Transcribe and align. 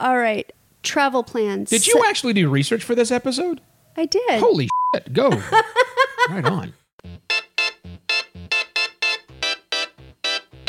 All 0.00 0.16
right. 0.16 0.50
Travel 0.82 1.22
plans. 1.22 1.68
Did 1.68 1.86
you 1.86 2.02
actually 2.08 2.32
do 2.32 2.48
research 2.48 2.82
for 2.82 2.94
this 2.94 3.10
episode? 3.10 3.60
I 3.98 4.06
did. 4.06 4.40
Holy 4.40 4.66
shit, 4.94 5.12
go. 5.12 5.28
right 6.30 6.44
on. 6.46 6.72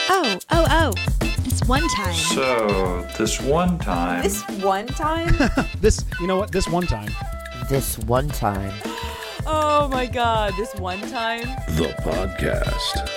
Oh, 0.09 0.37
oh, 0.49 0.67
oh. 0.69 0.93
This 1.43 1.61
one 1.63 1.87
time. 1.87 2.13
So, 2.13 3.07
this 3.17 3.39
one 3.39 3.79
time. 3.79 4.23
This 4.23 4.43
one 4.61 4.87
time? 4.87 5.33
This, 5.79 6.03
you 6.19 6.27
know 6.27 6.35
what? 6.35 6.51
This 6.51 6.67
one 6.67 6.85
time. 6.85 7.11
This 7.69 7.97
one 7.99 8.27
time. 8.27 8.73
oh 9.47 9.87
my 9.89 10.05
god, 10.07 10.53
this 10.57 10.75
one 10.75 10.99
time? 11.09 11.47
The 11.77 11.95
podcast. 12.01 13.07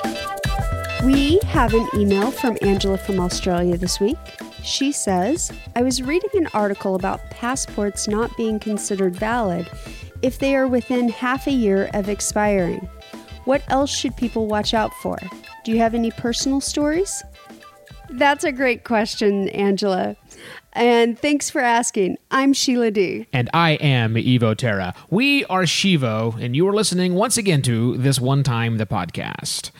We 1.05 1.41
have 1.45 1.75
an 1.75 1.89
email 1.95 2.31
from 2.31 2.57
Angela 2.63 2.97
from 2.97 3.19
Australia 3.21 3.77
this 3.77 3.99
week. 4.01 4.17
She 4.65 4.93
says, 4.93 5.53
I 5.77 5.83
was 5.83 6.01
reading 6.01 6.31
an 6.33 6.49
article 6.55 6.95
about 6.95 7.31
passports 7.31 8.09
not 8.09 8.35
being 8.35 8.59
considered 8.59 9.15
valid 9.15 9.71
if 10.23 10.39
they 10.39 10.57
are 10.57 10.67
within 10.67 11.11
half 11.11 11.47
a 11.47 11.53
year 11.53 11.91
of 11.93 12.09
expiring. 12.09 12.89
What 13.45 13.63
else 13.69 13.95
should 13.95 14.17
people 14.17 14.47
watch 14.47 14.73
out 14.73 14.93
for? 14.95 15.19
Do 15.65 15.71
you 15.71 15.79
have 15.79 15.95
any 15.95 16.11
personal 16.11 16.63
stories? 16.63 17.23
That's 18.09 18.43
a 18.43 18.53
great 18.53 18.85
question, 18.85 19.51
Angela. 19.51 20.17
And 20.73 21.19
thanks 21.19 21.51
for 21.51 21.61
asking. 21.61 22.17
I'm 22.31 22.55
Sheila 22.55 22.91
Dee. 22.91 23.27
And 23.35 23.51
I 23.53 23.73
am 23.73 24.15
Evo 24.15 24.57
Terra. 24.57 24.95
We 25.11 25.45
are 25.45 25.65
Shivo, 25.65 26.41
and 26.41 26.57
you 26.57 26.67
are 26.67 26.75
listening 26.75 27.15
once 27.15 27.37
again 27.37 27.61
to 27.63 27.99
This 27.99 28.19
One 28.19 28.43
Time, 28.43 28.79
the 28.79 28.87
podcast. 28.87 29.71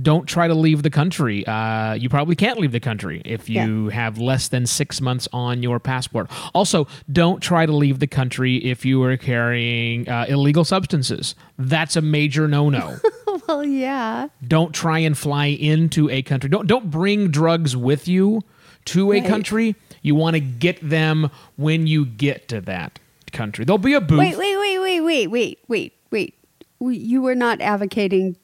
Don't 0.00 0.26
try 0.26 0.48
to 0.48 0.54
leave 0.54 0.82
the 0.82 0.90
country. 0.90 1.46
Uh, 1.46 1.92
you 1.94 2.08
probably 2.08 2.34
can't 2.34 2.58
leave 2.58 2.72
the 2.72 2.80
country 2.80 3.20
if 3.24 3.50
you 3.50 3.88
have 3.90 4.16
less 4.18 4.48
than 4.48 4.66
six 4.66 5.00
months 5.00 5.28
on 5.32 5.62
your 5.62 5.78
passport. 5.78 6.30
Also, 6.54 6.86
don't 7.10 7.40
try 7.40 7.66
to 7.66 7.72
leave 7.72 7.98
the 7.98 8.06
country 8.06 8.56
if 8.56 8.84
you 8.86 9.02
are 9.02 9.16
carrying 9.18 10.08
uh, 10.08 10.24
illegal 10.28 10.64
substances. 10.64 11.34
That's 11.58 11.94
a 11.96 12.00
major 12.00 12.48
no 12.48 12.70
no. 12.70 12.96
Well, 13.48 13.64
yeah. 13.64 14.28
don't 14.46 14.72
try 14.72 14.98
and 15.00 15.16
fly 15.18 15.46
into 15.46 16.08
a 16.10 16.22
country. 16.22 16.48
Don't 16.48 16.66
don't 16.66 16.90
bring 16.90 17.30
drugs 17.30 17.76
with 17.76 18.06
you 18.06 18.42
to 18.86 19.12
a 19.12 19.20
Right. 19.20 19.28
country. 19.28 19.74
You 20.02 20.14
want 20.14 20.34
to 20.34 20.40
get 20.40 20.78
them 20.88 21.30
when 21.56 21.86
you 21.86 22.04
get 22.06 22.48
to 22.48 22.60
that 22.62 22.98
country. 23.32 23.64
There'll 23.64 23.78
be 23.78 23.94
a 23.94 24.00
booth. 24.00 24.18
Wait, 24.18 24.36
wait, 24.38 24.56
wait, 24.58 24.78
wait, 24.78 25.00
wait, 25.00 25.26
wait, 25.28 25.58
wait, 25.68 25.92
wait. 26.10 26.34
You 26.80 27.22
were 27.22 27.34
not 27.34 27.60
advocating 27.60 28.36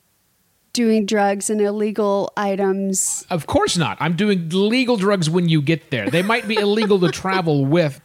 doing 0.79 1.05
drugs 1.07 1.51
and 1.51 1.61
illegal 1.61 2.33
items. 2.37 3.27
Of 3.31 3.49
course 3.49 3.77
not. 3.77 3.97
I'm 3.99 4.15
doing 4.15 4.49
legal 4.51 4.97
drugs 4.97 5.29
when 5.29 5.49
you 5.49 5.61
get 5.61 5.91
there. 5.91 6.09
They 6.09 6.23
might 6.23 6.47
be 6.47 6.55
illegal 6.55 7.01
to 7.01 7.11
travel 7.11 7.67
with. 7.67 8.01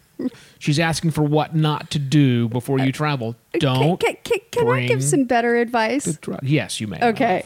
She's 0.58 0.80
asking 0.80 1.12
for 1.12 1.22
what 1.22 1.56
not 1.56 1.92
to 1.92 2.00
do 2.00 2.50
before 2.50 2.80
you 2.80 2.92
travel. 2.92 3.36
Uh, 3.54 3.60
Don't 3.60 4.00
Can, 4.00 4.16
can, 4.24 4.40
can 4.52 4.68
I 4.70 4.88
give 4.88 5.04
some 5.04 5.26
better 5.26 5.56
advice? 5.58 6.18
Yes, 6.42 6.82
you 6.82 6.88
may. 6.88 7.00
Okay. 7.00 7.44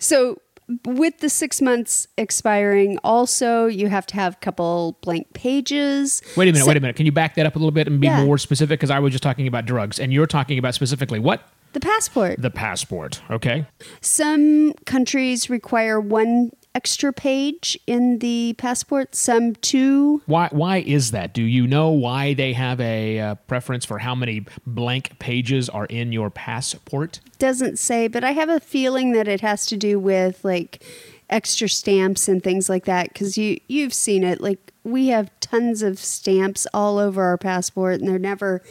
So, 0.00 0.40
with 0.84 1.18
the 1.18 1.28
six 1.28 1.62
months 1.62 2.08
expiring, 2.18 2.98
also, 3.04 3.66
you 3.66 3.86
have 3.88 4.04
to 4.06 4.14
have 4.16 4.34
a 4.34 4.38
couple 4.38 4.98
blank 5.00 5.32
pages. 5.32 6.22
Wait 6.36 6.48
a 6.48 6.52
minute. 6.52 6.62
So- 6.64 6.68
wait 6.68 6.76
a 6.76 6.80
minute. 6.80 6.96
Can 6.96 7.06
you 7.06 7.12
back 7.12 7.36
that 7.36 7.46
up 7.46 7.54
a 7.54 7.58
little 7.60 7.70
bit 7.70 7.86
and 7.86 8.00
be 8.00 8.08
Yeah. 8.08 8.24
more 8.24 8.36
specific? 8.38 8.80
Because 8.80 8.90
I 8.90 8.98
was 8.98 9.12
just 9.12 9.22
talking 9.22 9.46
about 9.46 9.64
drugs, 9.64 10.00
and 10.00 10.12
you're 10.12 10.26
talking 10.26 10.58
about 10.58 10.74
specifically 10.74 11.20
what 11.20 11.48
The 11.72 11.80
passport. 11.80 12.40
the 12.40 12.50
passport. 12.50 13.22
Okay. 13.30 13.66
Some 14.00 14.72
countries 14.86 15.50
require 15.50 16.00
one 16.00 16.52
extra 16.76 17.10
page 17.10 17.78
in 17.86 18.18
the 18.18 18.54
passport, 18.58 19.14
some 19.14 19.54
two. 19.56 20.22
Why? 20.26 20.48
Why 20.52 20.78
is 20.78 21.10
that? 21.10 21.32
Do 21.32 21.42
you 21.42 21.66
know 21.66 21.88
why 21.88 22.34
they 22.34 22.52
have 22.52 22.80
a 22.80 23.18
uh, 23.18 23.34
preference 23.46 23.86
for 23.86 23.98
how 23.98 24.14
many 24.14 24.44
blank 24.66 25.18
pages 25.18 25.68
are 25.70 25.86
in 25.86 26.12
your 26.12 26.28
passport? 26.28 27.20
Doesn't 27.38 27.78
say, 27.78 28.08
but 28.08 28.24
I 28.24 28.32
have 28.32 28.50
a 28.50 28.60
feeling 28.60 29.12
that 29.12 29.26
it 29.26 29.40
has 29.40 29.64
to 29.66 29.76
do 29.76 29.98
with 29.98 30.44
like 30.44 30.82
extra 31.30 31.68
stamps 31.68 32.28
and 32.28 32.44
things 32.44 32.68
like 32.68 32.84
that 32.84 33.08
because 33.08 33.36
you 33.36 33.58
you've 33.68 33.94
seen 33.94 34.22
it 34.22 34.40
like 34.40 34.72
we 34.84 35.08
have 35.08 35.30
tons 35.40 35.82
of 35.82 35.98
stamps 35.98 36.66
all 36.72 36.98
over 36.98 37.24
our 37.24 37.36
passport 37.36 37.98
and 37.98 38.08
they're 38.08 38.18
never 38.18 38.62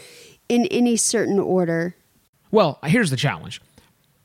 in 0.47 0.65
any 0.67 0.95
certain 0.95 1.39
order 1.39 1.95
Well, 2.51 2.79
here's 2.85 3.09
the 3.09 3.17
challenge. 3.17 3.61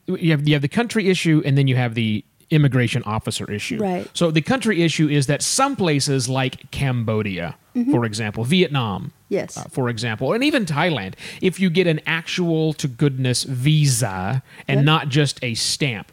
You 0.07 0.31
have 0.33 0.47
you 0.47 0.55
have 0.55 0.63
the 0.63 0.69
country 0.69 1.09
issue, 1.09 1.43
and 1.45 1.57
then 1.57 1.67
you 1.69 1.77
have 1.77 1.95
the 1.95 2.25
immigration 2.51 3.03
officer 3.05 3.49
issue. 3.51 3.79
Right. 3.79 4.09
So 4.13 4.31
the 4.33 4.41
country 4.43 4.83
issue 4.83 5.09
is 5.09 5.27
that 5.29 5.41
some 5.41 5.77
places 5.77 6.29
like 6.29 6.69
Cambodia, 6.73 7.55
for 7.93 8.05
example, 8.05 8.43
Vietnam, 8.43 9.13
Yes. 9.29 9.57
uh, 9.57 9.65
for 9.71 9.89
example, 9.89 10.33
and 10.33 10.43
even 10.43 10.67
Thailand, 10.67 11.15
if 11.41 11.61
you 11.61 11.71
get 11.71 11.87
an 11.87 12.01
actual 12.07 12.73
to 12.75 12.89
goodness 12.89 13.45
visa 13.45 14.43
and 14.67 14.79
Yep. 14.79 14.85
not 14.85 15.09
just 15.11 15.39
a 15.45 15.55
stamp, 15.55 16.11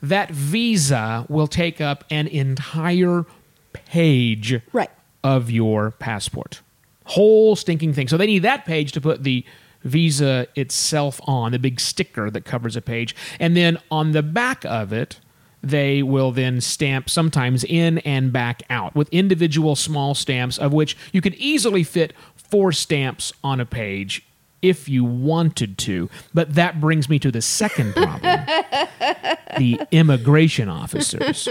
that 0.00 0.30
visa 0.30 1.26
will 1.28 1.48
take 1.48 1.80
up 1.80 2.04
an 2.08 2.28
entire 2.28 3.24
page 3.72 4.60
Right. 4.72 4.90
of 5.24 5.50
your 5.50 5.90
passport. 5.92 6.60
Whole 7.06 7.56
stinking 7.56 7.94
thing. 7.94 8.06
So 8.06 8.16
they 8.16 8.26
need 8.26 8.40
that 8.42 8.64
page 8.64 8.92
to 8.92 9.00
put 9.00 9.24
the 9.24 9.44
visa 9.82 10.46
itself 10.56 11.20
on, 11.24 11.52
the 11.52 11.58
big 11.58 11.80
sticker 11.80 12.30
that 12.30 12.44
covers 12.44 12.76
a 12.76 12.82
page. 12.82 13.14
And 13.38 13.56
then 13.56 13.78
on 13.90 14.12
the 14.12 14.22
back 14.22 14.64
of 14.64 14.92
it, 14.92 15.20
they 15.62 16.02
will 16.02 16.32
then 16.32 16.60
stamp 16.60 17.10
sometimes 17.10 17.64
in 17.64 17.98
and 17.98 18.32
back 18.32 18.62
out 18.70 18.94
with 18.94 19.08
individual 19.10 19.76
small 19.76 20.14
stamps, 20.14 20.58
of 20.58 20.72
which 20.72 20.96
you 21.12 21.20
could 21.20 21.34
easily 21.34 21.84
fit 21.84 22.14
four 22.34 22.72
stamps 22.72 23.32
on 23.44 23.60
a 23.60 23.66
page 23.66 24.24
if 24.62 24.88
you 24.88 25.04
wanted 25.04 25.78
to. 25.78 26.10
But 26.34 26.54
that 26.54 26.80
brings 26.80 27.08
me 27.08 27.18
to 27.20 27.30
the 27.30 27.42
second 27.42 27.94
problem 27.94 28.44
the 29.58 29.80
immigration 29.90 30.68
officers 30.68 31.48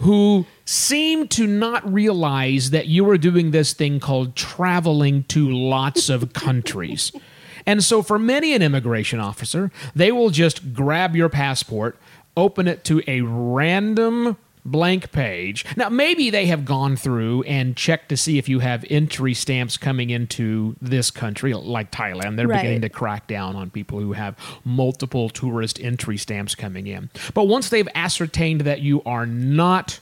who 0.00 0.46
seem 0.64 1.28
to 1.28 1.46
not 1.46 1.90
realize 1.90 2.70
that 2.70 2.86
you 2.86 3.08
are 3.08 3.18
doing 3.18 3.50
this 3.50 3.72
thing 3.72 4.00
called 4.00 4.36
traveling 4.36 5.24
to 5.24 5.48
lots 5.50 6.08
of 6.08 6.32
countries. 6.32 7.12
And 7.70 7.84
so, 7.84 8.02
for 8.02 8.18
many 8.18 8.52
an 8.52 8.62
immigration 8.62 9.20
officer, 9.20 9.70
they 9.94 10.10
will 10.10 10.30
just 10.30 10.72
grab 10.72 11.14
your 11.14 11.28
passport, 11.28 11.96
open 12.36 12.66
it 12.66 12.82
to 12.86 13.00
a 13.06 13.20
random 13.20 14.36
blank 14.64 15.12
page. 15.12 15.64
Now, 15.76 15.88
maybe 15.88 16.30
they 16.30 16.46
have 16.46 16.64
gone 16.64 16.96
through 16.96 17.44
and 17.44 17.76
checked 17.76 18.08
to 18.08 18.16
see 18.16 18.38
if 18.38 18.48
you 18.48 18.58
have 18.58 18.84
entry 18.90 19.34
stamps 19.34 19.76
coming 19.76 20.10
into 20.10 20.74
this 20.82 21.12
country, 21.12 21.54
like 21.54 21.92
Thailand. 21.92 22.34
They're 22.34 22.48
Right. 22.48 22.60
beginning 22.60 22.80
to 22.80 22.88
crack 22.88 23.28
down 23.28 23.54
on 23.54 23.70
people 23.70 24.00
who 24.00 24.14
have 24.14 24.34
multiple 24.64 25.30
tourist 25.30 25.78
entry 25.80 26.16
stamps 26.16 26.56
coming 26.56 26.88
in. 26.88 27.08
But 27.34 27.44
once 27.44 27.68
they've 27.68 27.88
ascertained 27.94 28.62
that 28.62 28.80
you 28.80 29.00
are 29.06 29.26
not 29.26 30.00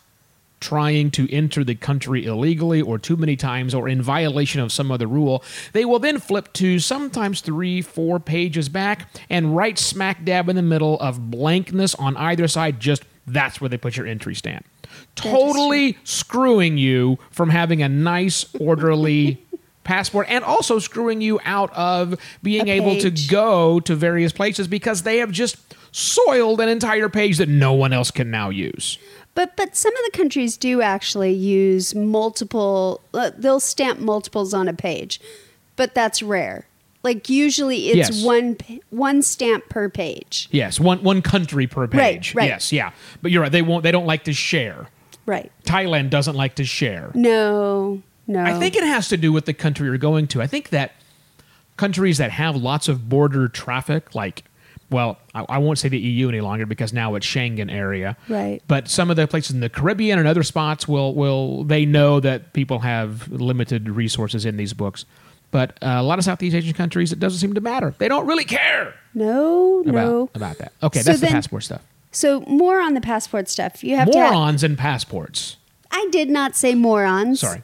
trying 0.60 1.10
to 1.12 1.32
enter 1.32 1.62
the 1.64 1.74
country 1.74 2.24
illegally 2.24 2.82
or 2.82 2.98
too 2.98 3.16
many 3.16 3.36
times 3.36 3.74
or 3.74 3.88
in 3.88 4.02
violation 4.02 4.60
of 4.60 4.72
some 4.72 4.90
other 4.90 5.06
rule, 5.06 5.42
they 5.72 5.84
will 5.84 5.98
then 5.98 6.18
flip 6.18 6.52
to 6.54 6.78
sometimes 6.78 7.40
three, 7.40 7.80
four 7.82 8.18
pages 8.18 8.68
back 8.68 9.08
and 9.30 9.56
right 9.56 9.78
smack 9.78 10.24
dab 10.24 10.48
in 10.48 10.56
the 10.56 10.62
middle 10.62 10.98
of 11.00 11.30
blankness 11.30 11.94
on 11.94 12.16
either 12.16 12.48
side, 12.48 12.80
just 12.80 13.04
that's 13.26 13.60
where 13.60 13.68
they 13.68 13.78
put 13.78 13.96
your 13.96 14.06
entry 14.06 14.34
stamp. 14.34 14.66
Totally 15.14 15.98
screwing 16.04 16.78
you 16.78 17.18
from 17.30 17.50
having 17.50 17.82
a 17.82 17.88
nice, 17.88 18.46
orderly 18.58 19.44
passport 19.84 20.26
and 20.28 20.44
also 20.44 20.78
screwing 20.78 21.20
you 21.20 21.40
out 21.44 21.72
of 21.72 22.14
being 22.42 22.68
able 22.68 22.98
to 23.00 23.10
go 23.30 23.80
to 23.80 23.94
various 23.94 24.32
places 24.32 24.68
because 24.68 25.02
they 25.02 25.18
have 25.18 25.30
just 25.30 25.56
soiled 25.92 26.60
an 26.60 26.68
entire 26.68 27.08
page 27.08 27.38
that 27.38 27.48
no 27.48 27.72
one 27.72 27.92
else 27.92 28.10
can 28.10 28.30
now 28.30 28.50
use. 28.50 28.98
But 29.38 29.54
but 29.54 29.76
some 29.76 29.94
of 29.96 30.02
the 30.04 30.18
countries 30.18 30.56
do 30.56 30.82
actually 30.82 31.32
use 31.32 31.94
multiple. 31.94 33.00
Uh, 33.14 33.30
they'll 33.38 33.60
stamp 33.60 34.00
multiples 34.00 34.52
on 34.52 34.66
a 34.66 34.72
page, 34.74 35.20
but 35.76 35.94
that's 35.94 36.24
rare. 36.24 36.66
Like 37.04 37.28
usually 37.28 37.90
it's 37.90 38.10
Yes. 38.10 38.24
one 38.24 38.56
one 38.90 39.22
stamp 39.22 39.68
per 39.68 39.88
page. 39.88 40.48
Yes, 40.50 40.80
one 40.80 41.04
one 41.04 41.22
country 41.22 41.68
per 41.68 41.86
page. 41.86 42.34
right. 42.34 42.48
Yes, 42.48 42.72
yeah. 42.72 42.90
But 43.22 43.30
you're 43.30 43.42
right. 43.42 43.52
They 43.52 43.62
won't. 43.62 43.84
They 43.84 43.92
don't 43.92 44.06
like 44.06 44.24
to 44.24 44.32
share. 44.32 44.88
Right. 45.24 45.52
Thailand 45.62 46.10
doesn't 46.10 46.34
like 46.34 46.56
to 46.56 46.64
share. 46.64 47.12
No. 47.14 48.02
No. 48.26 48.42
I 48.42 48.58
think 48.58 48.74
it 48.74 48.82
has 48.82 49.06
to 49.10 49.16
do 49.16 49.32
with 49.32 49.44
the 49.44 49.54
country 49.54 49.86
you're 49.86 49.98
going 49.98 50.26
to. 50.28 50.42
I 50.42 50.48
think 50.48 50.70
that 50.70 50.94
countries 51.76 52.18
that 52.18 52.32
have 52.32 52.56
lots 52.56 52.88
of 52.88 53.08
border 53.08 53.46
traffic, 53.46 54.16
like, 54.16 54.42
well, 54.90 55.18
I, 55.34 55.44
I 55.48 55.58
won't 55.58 55.78
say 55.78 55.88
the 55.88 55.98
EU 55.98 56.28
any 56.28 56.40
longer 56.40 56.64
because 56.66 56.92
now 56.92 57.14
it's 57.14 57.26
Schengen 57.26 57.70
area. 57.72 58.16
Right. 58.28 58.60
But 58.68 58.88
some 58.88 59.10
of 59.10 59.16
the 59.16 59.26
places 59.26 59.50
in 59.54 59.60
the 59.60 59.68
Caribbean 59.68 60.18
and 60.18 60.26
other 60.26 60.42
spots 60.42 60.88
will 60.88 61.14
will 61.14 61.64
they 61.64 61.84
know 61.84 62.20
that 62.20 62.52
people 62.52 62.78
have 62.80 63.28
limited 63.30 63.88
resources 63.90 64.44
in 64.44 64.56
these 64.56 64.72
books. 64.72 65.04
But 65.50 65.72
uh, 65.82 65.96
a 65.96 66.02
lot 66.02 66.18
of 66.18 66.24
Southeast 66.24 66.54
Asian 66.54 66.74
countries, 66.74 67.10
it 67.12 67.18
doesn't 67.18 67.38
seem 67.38 67.54
to 67.54 67.60
matter. 67.60 67.94
They 67.98 68.08
don't 68.08 68.26
really 68.26 68.44
care 68.44 68.94
no. 69.14 69.80
about 69.80 69.92
No. 69.92 70.30
about 70.34 70.58
that. 70.58 70.72
Okay, 70.82 71.00
So 71.00 71.10
that's 71.10 71.20
then- 71.20 71.30
the 71.30 71.34
passport 71.34 71.64
stuff. 71.64 71.82
So 72.10 72.40
more 72.42 72.80
on 72.80 72.94
the 72.94 73.00
passport 73.02 73.48
stuff. 73.50 73.84
You 73.84 73.96
have 73.96 74.10
to. 74.10 74.18
have- 74.18 74.32
Morons 74.32 74.64
and 74.64 74.76
passports. 74.78 75.56
I 75.90 76.08
did 76.10 76.28
not 76.30 76.54
say 76.56 76.74
morons. 76.74 77.40
Sorry. 77.40 77.62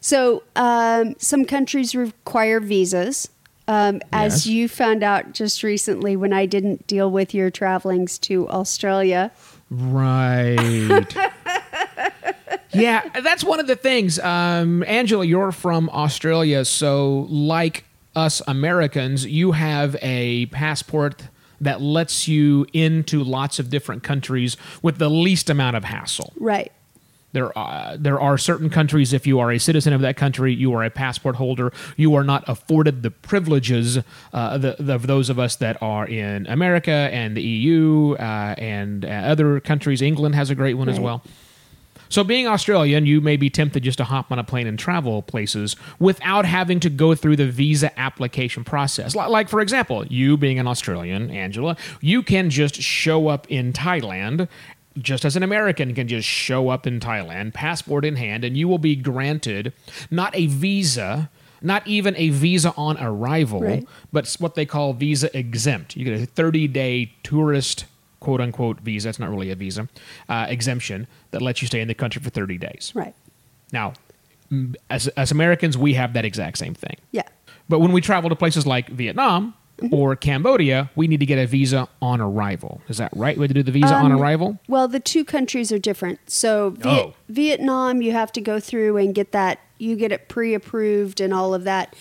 So 0.00 0.42
um, 0.56 1.14
some 1.18 1.44
countries 1.44 1.94
require 1.94 2.60
visas. 2.60 3.28
Um, 3.70 4.00
as 4.12 4.46
Yes. 4.46 4.46
you 4.46 4.68
found 4.68 5.02
out 5.04 5.32
just 5.32 5.62
recently 5.62 6.16
when 6.16 6.32
I 6.32 6.44
didn't 6.46 6.86
deal 6.88 7.08
with 7.10 7.32
your 7.34 7.50
travelings 7.50 8.18
to 8.20 8.48
Australia. 8.48 9.30
Right. 9.70 11.06
yeah, 12.72 13.08
that's 13.20 13.44
one 13.44 13.60
of 13.60 13.66
the 13.66 13.76
things. 13.76 14.18
Um, 14.18 14.82
Angela, 14.86 15.24
you're 15.24 15.52
from 15.52 15.88
Australia, 15.90 16.64
so 16.64 17.26
like 17.30 17.84
us 18.16 18.42
Americans, 18.48 19.24
you 19.26 19.52
have 19.52 19.96
a 20.02 20.46
passport 20.46 21.28
that 21.60 21.80
lets 21.80 22.26
you 22.26 22.66
into 22.72 23.22
lots 23.22 23.58
of 23.58 23.68
different 23.70 24.02
countries 24.02 24.56
with 24.82 24.98
the 24.98 25.10
least 25.10 25.50
amount 25.50 25.76
of 25.76 25.84
hassle. 25.84 26.32
Right. 26.38 26.72
There, 27.32 27.56
are 27.56 27.96
there 27.96 28.20
are 28.20 28.36
certain 28.38 28.70
countries. 28.70 29.12
If 29.12 29.26
you 29.26 29.38
are 29.38 29.52
a 29.52 29.58
citizen 29.58 29.92
of 29.92 30.00
that 30.00 30.16
country, 30.16 30.52
you 30.52 30.72
are 30.74 30.84
a 30.84 30.90
passport 30.90 31.36
holder. 31.36 31.72
You 31.96 32.14
are 32.14 32.24
not 32.24 32.44
afforded 32.48 33.02
the 33.02 33.10
privileges 33.10 33.98
uh, 34.32 34.58
the, 34.58 34.76
the, 34.78 34.94
of 34.94 35.06
those 35.06 35.30
of 35.30 35.38
us 35.38 35.56
that 35.56 35.80
are 35.82 36.06
in 36.06 36.46
America 36.46 36.90
and 36.90 37.36
the 37.36 37.42
EU 37.42 38.14
uh, 38.14 38.54
and 38.58 39.04
uh, 39.04 39.08
other 39.08 39.60
countries. 39.60 40.02
England 40.02 40.34
has 40.34 40.50
a 40.50 40.54
great 40.54 40.74
one 40.74 40.88
as 40.88 40.98
well. 40.98 41.22
So, 42.10 42.24
being 42.24 42.48
Australian, 42.48 43.06
you 43.06 43.20
may 43.20 43.36
be 43.36 43.48
tempted 43.48 43.84
just 43.84 43.98
to 43.98 44.04
hop 44.04 44.32
on 44.32 44.38
a 44.40 44.44
plane 44.44 44.66
and 44.66 44.76
travel 44.76 45.22
places 45.22 45.76
without 46.00 46.44
having 46.44 46.80
to 46.80 46.90
go 46.90 47.14
through 47.14 47.36
the 47.36 47.46
visa 47.46 47.96
application 47.98 48.64
process. 48.64 49.14
Like, 49.14 49.48
for 49.48 49.60
example, 49.60 50.04
you 50.06 50.36
being 50.36 50.58
an 50.58 50.66
Australian, 50.66 51.30
Angela, 51.30 51.76
you 52.00 52.24
can 52.24 52.50
just 52.50 52.74
show 52.74 53.28
up 53.28 53.46
in 53.48 53.72
Thailand. 53.72 54.48
Just 54.98 55.24
as 55.24 55.36
an 55.36 55.42
American 55.42 55.94
can 55.94 56.08
just 56.08 56.26
show 56.28 56.68
up 56.68 56.86
in 56.86 56.98
Thailand, 57.00 57.54
passport 57.54 58.04
in 58.04 58.16
hand, 58.16 58.44
and 58.44 58.56
you 58.56 58.66
will 58.66 58.78
be 58.78 58.96
granted 58.96 59.72
not 60.10 60.34
a 60.36 60.46
visa, 60.46 61.30
not 61.62 61.86
even 61.86 62.14
a 62.16 62.30
visa 62.30 62.74
on 62.76 62.96
arrival, 62.98 63.60
Right. 63.62 63.86
but 64.12 64.34
what 64.40 64.56
they 64.56 64.66
call 64.66 64.92
visa 64.92 65.36
exempt. 65.36 65.96
You 65.96 66.04
get 66.04 66.20
a 66.20 66.26
30 66.26 66.66
day 66.68 67.12
tourist 67.22 67.84
quote 68.18 68.40
unquote 68.40 68.80
visa. 68.80 69.08
It's 69.10 69.18
not 69.20 69.30
really 69.30 69.50
a 69.50 69.54
visa 69.54 69.88
uh, 70.28 70.46
exemption 70.48 71.06
that 71.30 71.40
lets 71.40 71.62
you 71.62 71.66
stay 71.68 71.80
in 71.80 71.86
the 71.88 71.94
country 71.94 72.20
for 72.20 72.30
30 72.30 72.58
days. 72.58 72.92
Right. 72.94 73.14
Now, 73.72 73.92
as, 74.90 75.06
as 75.08 75.30
Americans, 75.30 75.78
we 75.78 75.94
have 75.94 76.12
that 76.14 76.24
exact 76.24 76.58
same 76.58 76.74
thing. 76.74 76.96
Yeah. 77.12 77.22
But 77.68 77.78
when 77.78 77.92
we 77.92 78.00
travel 78.00 78.28
to 78.28 78.34
places 78.36 78.66
like 78.66 78.88
Vietnam 78.88 79.54
or 79.90 80.16
Cambodia, 80.16 80.90
we 80.94 81.06
need 81.08 81.20
to 81.20 81.26
get 81.26 81.38
a 81.38 81.46
visa 81.46 81.88
on 82.02 82.20
arrival. 82.20 82.80
Is 82.88 82.98
that 82.98 83.10
right? 83.14 83.36
We 83.36 83.42
have 83.44 83.48
to 83.50 83.54
do 83.54 83.62
the 83.62 83.72
visa 83.72 83.94
on 83.94 84.12
Um, 84.12 84.20
arrival? 84.20 84.58
Well, 84.68 84.88
the 84.88 85.00
two 85.00 85.24
countries 85.24 85.70
are 85.72 85.78
different. 85.78 86.18
So 86.26 86.70
Viet- 86.78 86.86
Oh. 87.06 87.14
Vietnam, 87.28 88.02
you 88.02 88.12
have 88.12 88.32
to 88.32 88.40
go 88.40 88.60
through 88.60 88.96
and 88.96 89.14
get 89.14 89.32
that. 89.32 89.58
You 89.78 89.96
get 89.96 90.12
it 90.12 90.28
pre-approved 90.28 91.20
and 91.20 91.32
all 91.32 91.54
of 91.54 91.64
that. 91.64 91.94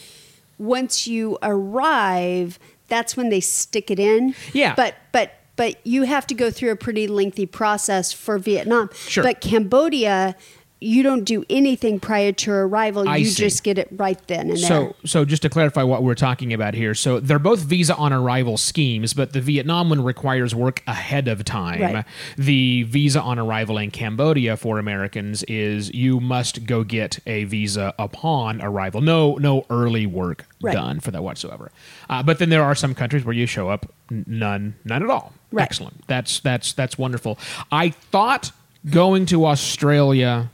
Once 0.57 1.07
you 1.07 1.37
arrive, 1.41 2.59
that's 2.87 3.15
when 3.15 3.29
they 3.29 3.39
stick 3.39 3.89
it 3.89 3.99
in. 3.99 4.35
Yeah. 4.53 4.73
But 4.75 4.95
but 5.11 5.31
but 5.55 5.75
you 5.85 6.03
have 6.03 6.25
to 6.27 6.33
go 6.33 6.49
through 6.51 6.71
a 6.71 6.75
pretty 6.75 7.07
lengthy 7.07 7.45
process 7.45 8.11
for 8.13 8.37
Vietnam. 8.37 8.89
Sure. 9.07 9.23
But 9.23 9.41
Cambodia, 9.41 10.35
you 10.81 11.03
don't 11.03 11.25
do 11.25 11.43
anything 11.49 11.99
prior 11.99 12.31
to 12.31 12.51
arrival. 12.51 13.07
I 13.07 13.17
you 13.17 13.25
see. 13.25 13.43
just 13.43 13.63
get 13.63 13.77
it 13.77 13.89
right 13.91 14.17
then 14.27 14.49
and 14.49 14.51
there. 14.51 14.57
So, 14.57 14.95
so 15.05 15.25
just 15.25 15.41
to 15.41 15.49
clarify 15.49 15.83
what 15.83 16.03
we're 16.03 16.15
talking 16.15 16.53
about 16.53 16.73
here, 16.73 16.95
so 16.95 17.19
they're 17.19 17.37
both 17.37 17.59
visa 17.59 17.95
on 17.95 18.13
arrival 18.13 18.57
schemes, 18.57 19.13
but 19.13 19.33
the 19.33 19.41
Vietnam 19.41 19.89
one 19.89 20.03
requires 20.03 20.55
work 20.55 20.81
ahead 20.87 21.27
of 21.27 21.43
time. 21.43 21.81
Right. 21.81 22.05
The 22.37 22.83
visa 22.83 23.21
on 23.21 23.39
arrival 23.39 23.77
in 23.77 23.91
Cambodia 23.91 24.55
for 24.55 24.79
Americans 24.79 25.43
is 25.43 25.93
you 25.93 26.19
must 26.21 26.65
go 26.65 26.83
get 26.85 27.19
a 27.27 27.43
visa 27.43 27.93
upon 27.99 28.61
arrival. 28.61 29.01
No, 29.01 29.35
no 29.35 29.65
early 29.69 30.05
work 30.05 30.45
Right. 30.61 30.73
done 30.73 30.99
for 30.99 31.11
that 31.11 31.23
whatsoever. 31.23 31.71
Uh, 32.09 32.21
but 32.21 32.37
then 32.39 32.49
there 32.49 32.63
are 32.63 32.75
some 32.75 32.93
countries 32.93 33.23
where 33.23 33.33
you 33.35 33.45
show 33.45 33.69
up 33.69 33.85
none, 34.09 34.75
none 34.83 35.03
at 35.03 35.09
all. 35.09 35.33
Right. 35.51 35.63
Excellent. 35.63 36.05
That's 36.07 36.39
that's 36.41 36.73
that's 36.73 36.97
wonderful. 36.97 37.39
I 37.71 37.89
thought 37.89 38.51
going 38.89 39.25
to 39.27 39.45
Australia 39.45 40.51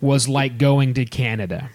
was 0.00 0.28
like 0.28 0.58
going 0.58 0.94
to 0.94 1.04
Canada 1.04 1.70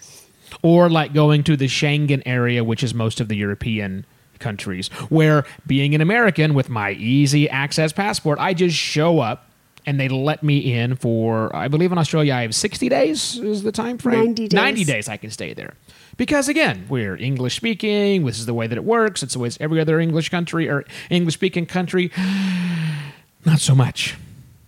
or 0.62 0.88
like 0.88 1.12
going 1.12 1.44
to 1.44 1.56
the 1.56 1.66
Schengen 1.66 2.22
area, 2.26 2.64
which 2.64 2.82
is 2.82 2.94
most 2.94 3.20
of 3.20 3.28
the 3.28 3.36
European 3.36 4.04
countries, 4.38 4.88
where 5.08 5.44
being 5.66 5.94
an 5.94 6.00
American 6.00 6.54
with 6.54 6.68
my 6.68 6.92
easy 6.92 7.48
access 7.48 7.92
passport, 7.92 8.38
I 8.38 8.54
just 8.54 8.76
show 8.76 9.20
up 9.20 9.46
and 9.86 9.98
they 9.98 10.08
let 10.08 10.42
me 10.42 10.74
in 10.74 10.96
for, 10.96 11.54
I 11.54 11.68
believe 11.68 11.92
in 11.92 11.98
Australia, 11.98 12.34
I 12.34 12.42
have 12.42 12.54
60 12.54 12.88
days 12.88 13.38
is 13.38 13.62
the 13.62 13.72
time 13.72 13.96
frame. 13.98 14.26
90 14.26 14.48
days. 14.48 14.52
90 14.52 14.84
days 14.84 15.08
I 15.08 15.16
can 15.16 15.30
stay 15.30 15.54
there. 15.54 15.74
Because 16.16 16.48
again, 16.48 16.84
we're 16.88 17.16
English 17.16 17.56
speaking. 17.56 18.26
This 18.26 18.38
is 18.38 18.46
the 18.46 18.54
way 18.54 18.66
that 18.66 18.76
it 18.76 18.84
works. 18.84 19.22
It's 19.22 19.34
the 19.34 19.38
way 19.38 19.48
it's 19.48 19.58
every 19.60 19.80
other 19.80 20.00
English 20.00 20.28
country 20.28 20.68
or 20.68 20.84
English 21.10 21.34
speaking 21.34 21.64
country. 21.64 22.10
Not 23.44 23.60
so 23.60 23.74
much. 23.74 24.16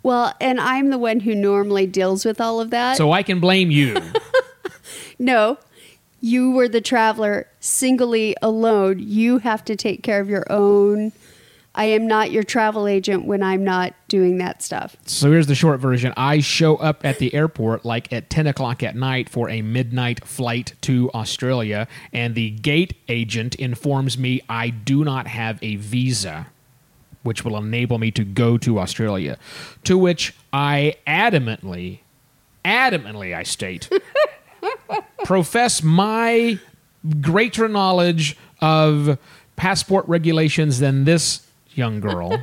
Well, 0.03 0.35
and 0.41 0.61
I'm 0.61 0.91
the 0.91 0.99
one 0.99 1.21
who 1.21 1.35
normally 1.35 1.87
deals 1.87 2.25
with 2.25 2.41
all 2.41 2.61
of 2.61 2.71
that. 2.71 2.97
So 2.97 3.13
I 3.13 3.23
can 3.23 3.41
blame 3.41 3.71
you. 3.71 3.97
No, 5.21 5.59
you 6.23 6.51
were 6.51 6.67
the 6.67 6.81
traveler 6.81 7.47
singly 7.61 8.35
alone. 8.41 8.99
You 8.99 9.37
have 9.39 9.63
to 9.67 9.77
take 9.77 10.03
care 10.03 10.19
of 10.19 10.31
your 10.31 10.51
own. 10.51 11.13
I 11.75 11.85
am 11.85 12.07
not 12.07 12.31
your 12.31 12.43
travel 12.43 12.87
agent 12.89 13.27
when 13.27 13.43
I'm 13.43 13.63
not 13.63 13.95
doing 14.09 14.39
that 14.39 14.63
stuff. 14.63 14.97
So 15.05 15.31
here's 15.31 15.47
the 15.47 15.55
short 15.55 15.79
version. 15.79 16.15
I 16.17 16.41
show 16.41 16.77
up 16.77 17.05
at 17.05 17.19
the 17.19 17.35
airport 17.35 17.85
like 17.85 18.11
at 18.13 18.31
10 18.31 18.47
o'clock 18.47 18.83
at 18.83 18.97
night 18.97 19.29
for 19.29 19.51
a 19.51 19.61
midnight 19.61 20.25
flight 20.27 20.73
to 20.81 21.11
Australia, 21.13 21.87
and 22.15 22.35
the 22.35 22.51
gate 22.51 22.97
agent 23.09 23.55
informs 23.57 24.17
me 24.17 24.41
I 24.49 24.71
do 24.71 25.05
not 25.05 25.27
have 25.27 25.59
a 25.63 25.77
visa, 25.77 26.47
which 27.23 27.45
will 27.45 27.57
enable 27.57 27.99
me 27.99 28.11
to 28.11 28.25
go 28.25 28.57
to 28.59 28.79
Australia. 28.79 29.39
To 29.85 29.99
which 29.99 30.35
I 30.53 30.95
adamantly, 31.07 32.01
adamantly, 32.65 33.35
I 33.35 33.43
state, 33.43 33.91
profess 35.25 35.83
my 35.83 36.59
greater 37.21 37.69
knowledge 37.69 38.37
of 38.61 39.19
passport 39.57 40.07
regulations 40.09 40.79
than 40.79 41.05
this 41.05 41.47
young 41.75 42.01
girl 42.01 42.43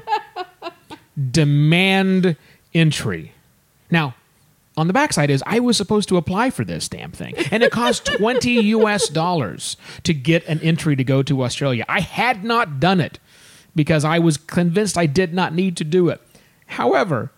demand 1.31 2.35
entry. 2.73 3.33
Now, 3.89 4.15
on 4.75 4.85
the 4.85 4.93
backside 4.93 5.31
is 5.31 5.43
I 5.47 5.59
was 5.59 5.75
supposed 5.75 6.07
to 6.09 6.17
apply 6.17 6.51
for 6.51 6.63
this 6.63 6.87
damn 6.87 7.11
thing, 7.11 7.33
and 7.51 7.63
it 7.63 7.71
cost 7.71 8.05
20 8.05 8.51
US 8.51 9.09
dollars 9.09 9.75
to 10.03 10.13
get 10.13 10.45
an 10.45 10.59
entry 10.61 10.95
to 10.95 11.03
go 11.03 11.23
to 11.23 11.43
Australia. 11.43 11.83
I 11.89 12.01
had 12.01 12.43
not 12.43 12.79
done 12.79 13.01
it 13.01 13.19
because 13.77 14.03
I 14.03 14.19
was 14.19 14.35
convinced 14.35 14.97
I 14.97 15.05
did 15.05 15.33
not 15.33 15.53
need 15.53 15.77
to 15.77 15.85
do 15.85 16.09
it. 16.09 16.19
However, 16.65 17.31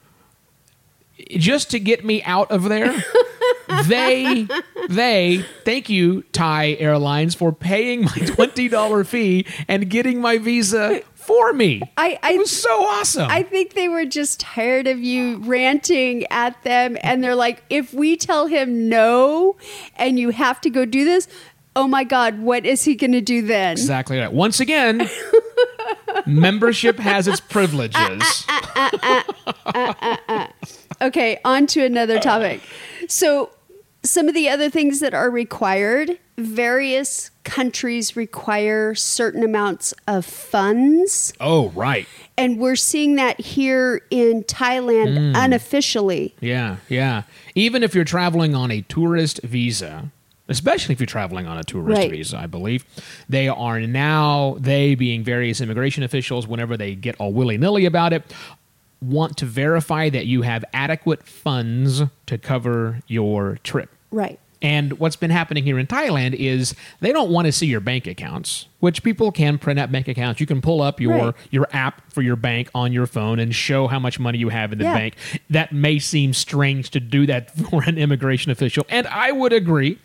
just 1.38 1.70
to 1.72 1.80
get 1.80 2.04
me 2.04 2.24
out 2.24 2.50
of 2.50 2.64
there, 2.64 3.04
they 3.86 4.48
they 4.90 5.46
thank 5.66 5.90
you 5.90 6.24
Thai 6.32 6.78
Airlines 6.80 7.36
for 7.36 7.52
paying 7.52 8.02
my 8.04 8.08
$20 8.12 9.06
fee 9.06 9.46
and 9.68 9.90
getting 9.90 10.22
my 10.22 10.38
visa 10.38 11.02
for 11.14 11.54
me. 11.54 11.82
I- 11.98 12.18
I- 12.24 12.34
it 12.34 12.38
was 12.40 12.50
so 12.62 12.70
awesome. 12.86 13.30
I 13.30 13.44
think 13.44 13.74
they 13.74 13.88
were 13.90 14.06
just 14.06 14.40
tired 14.40 14.88
of 14.88 15.00
you 15.00 15.38
ranting 15.40 16.26
at 16.32 16.62
them, 16.64 16.98
and 17.04 17.24
they're 17.24 17.36
like, 17.36 17.64
if 17.70 17.94
we 17.94 18.16
tell 18.18 18.48
him 18.48 18.90
no 18.90 19.56
and 19.98 20.18
you 20.20 20.30
have 20.32 20.60
to 20.62 20.70
go 20.72 20.86
do 20.86 21.04
this, 21.06 21.28
oh 21.76 21.88
my 21.88 22.04
God, 22.04 22.40
what 22.40 22.66
is 22.66 22.84
he 22.86 22.96
going 22.96 23.12
to 23.12 23.22
do 23.22 23.42
then? 23.44 23.74
Exactly 23.74 24.18
right. 24.18 24.32
Once 24.34 24.60
again, 24.60 25.08
membership 26.30 27.00
has 27.00 27.28
its 27.28 27.40
privileges. 27.40 28.46
Okay, 31.02 31.40
on 31.46 31.66
to 31.68 31.84
another 31.84 32.20
topic. 32.20 32.62
So, 33.08 33.52
some 34.04 34.28
of 34.28 34.34
the 34.34 34.50
other 34.50 34.70
things 34.70 35.00
that 35.00 35.14
are 35.14 35.30
required 35.30 36.20
various 36.38 37.32
countries 37.44 38.16
require 38.16 38.96
certain 38.96 39.44
amounts 39.44 39.94
of 40.08 40.26
funds. 40.26 41.34
Oh, 41.40 41.70
right. 41.70 42.08
And 42.38 42.60
we're 42.60 42.78
seeing 42.78 43.16
that 43.16 43.40
here 43.42 44.02
in 44.10 44.44
Thailand 44.44 45.18
hmm. 45.18 45.36
unofficially. 45.36 46.36
Yeah, 46.40 46.78
yeah. 46.88 47.24
Even 47.56 47.84
if 47.84 47.94
you're 47.94 48.06
traveling 48.06 48.56
on 48.56 48.72
a 48.72 48.82
tourist 48.84 49.42
visa, 49.44 50.12
especially 50.50 50.94
if 50.94 51.00
you're 51.00 51.08
traveling 51.08 51.48
on 51.48 51.58
a 51.58 51.64
tourist 51.64 51.98
Right. 51.98 52.12
visa, 52.12 52.38
I 52.38 52.48
believe, 52.48 52.84
they 53.30 53.48
are 53.48 53.80
now, 53.80 54.58
they 54.60 54.96
being 54.96 55.24
various 55.24 55.62
immigration 55.62 56.04
officials, 56.04 56.48
whenever 56.48 56.76
they 56.76 56.96
get 56.96 57.16
all 57.20 57.32
willy 57.32 57.58
nilly 57.58 57.86
about 57.86 58.12
it, 58.14 58.24
want 59.02 59.38
to 59.38 59.46
verify 59.46 60.10
that 60.10 60.26
you 60.26 60.42
have 60.42 60.66
adequate 60.74 61.24
funds 61.26 62.04
to 62.26 62.38
cover 62.38 63.00
your 63.08 63.58
trip. 63.64 63.90
Right. 64.12 64.40
And 64.62 65.00
what's 65.00 65.16
been 65.16 65.30
happening 65.32 65.64
here 65.64 65.80
in 65.80 65.88
Thailand 65.88 66.34
is 66.34 66.76
they 67.00 67.14
don't 67.14 67.30
want 67.32 67.46
to 67.46 67.52
see 67.54 67.66
your 67.66 67.80
bank 67.80 68.08
accounts, 68.08 68.66
which 68.82 69.04
people 69.04 69.32
can 69.32 69.58
print 69.58 69.80
out 69.80 69.90
bank 69.90 70.10
accounts. 70.10 70.42
You 70.42 70.46
can 70.48 70.60
pull 70.60 70.82
up 70.82 71.00
your 71.00 71.28
Right. 71.28 71.34
your 71.50 71.70
app 71.72 72.12
for 72.12 72.22
your 72.22 72.36
bank 72.36 72.70
on 72.76 72.92
your 72.92 73.06
phone 73.08 73.40
and 73.40 73.56
show 73.56 73.88
how 73.88 74.00
much 74.00 74.20
money 74.20 74.38
you 74.38 74.50
have 74.50 74.74
in 74.74 74.80
the 74.80 74.84
Yeah. 74.84 74.94
bank. 74.96 75.16
That 75.50 75.72
may 75.72 75.98
seem 75.98 76.34
strange 76.34 76.90
to 76.90 77.00
do 77.00 77.26
that 77.28 77.56
for 77.70 77.84
an 77.84 77.98
immigration 77.98 78.52
official, 78.52 78.86
and 78.90 79.08
I 79.08 79.32
would 79.32 79.54
agree. 79.54 79.98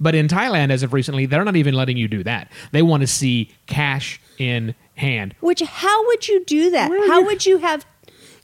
But 0.00 0.14
in 0.14 0.28
Thailand, 0.28 0.70
as 0.70 0.82
of 0.82 0.92
recently, 0.92 1.26
they're 1.26 1.44
not 1.44 1.56
even 1.56 1.74
letting 1.74 1.96
you 1.96 2.08
do 2.08 2.22
that. 2.24 2.50
They 2.72 2.82
want 2.82 3.00
to 3.02 3.06
see 3.06 3.50
cash 3.66 4.20
in 4.38 4.74
hand. 4.96 5.34
Which 5.40 5.60
how 5.62 6.06
would 6.06 6.28
you 6.28 6.44
do 6.44 6.70
that? 6.70 6.90
Are 6.90 7.06
how 7.08 7.24
would 7.24 7.46
you 7.46 7.58
have? 7.58 7.86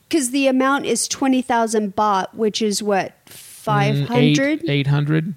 Because 0.09 0.30
the 0.30 0.47
amount 0.47 0.87
is 0.87 1.09
twenty 1.09 1.42
thousand 1.42 1.94
baht, 1.97 2.32
which 2.35 2.61
is 2.62 2.82
what 2.82 3.14
five 3.26 3.94
Mm, 3.97 4.68
Eight, 4.68 4.87
hundred. 4.87 5.35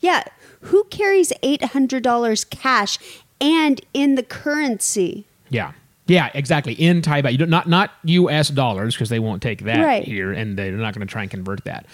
Yeah, 0.00 0.24
who 0.62 0.84
carries 0.84 1.32
eight 1.42 1.62
hundred 1.62 2.02
dollars 2.02 2.44
cash 2.44 2.98
and 3.40 3.80
in 3.94 4.14
the 4.14 4.22
currency? 4.22 5.26
Yeah. 5.50 5.72
Yeah, 6.06 6.30
exactly. 6.32 6.72
In 6.72 7.02
Thai 7.02 7.20
baht, 7.20 7.32
you 7.32 7.38
don't, 7.38 7.50
not 7.50 7.68
not 7.68 7.90
U.S. 8.04 8.48
dollars 8.48 8.94
because 8.94 9.10
they 9.10 9.18
won't 9.18 9.42
take 9.42 9.64
that 9.64 9.84
Right. 9.84 10.02
here, 10.04 10.32
and 10.32 10.56
they're 10.56 10.72
not 10.72 10.94
going 10.94 11.06
to 11.06 11.10
try 11.10 11.22
and 11.22 11.30
convert 11.30 11.64
that. 11.64 11.84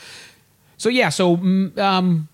So 0.76 0.88
yeah, 0.88 1.08
so 1.08 1.36
mm, 1.36 1.76
um, 1.78 2.28